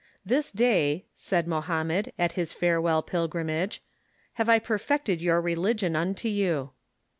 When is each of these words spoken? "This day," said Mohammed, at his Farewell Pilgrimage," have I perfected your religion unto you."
"This 0.25 0.49
day," 0.49 1.05
said 1.13 1.47
Mohammed, 1.47 2.11
at 2.17 2.31
his 2.31 2.53
Farewell 2.53 3.03
Pilgrimage," 3.03 3.83
have 4.39 4.49
I 4.49 4.57
perfected 4.57 5.21
your 5.21 5.39
religion 5.39 5.95
unto 5.95 6.27
you." 6.27 6.71